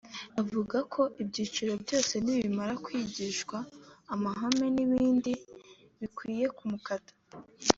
Avuga 0.41 0.77
ko 0.93 1.01
ibyiciro 1.21 1.73
byose 1.83 2.13
nibamara 2.23 2.73
kwigishwa 2.85 3.57
amahame 4.13 4.67
n’ibindi 4.75 5.31
bikwiye 5.99 6.45
umukada 6.61 7.11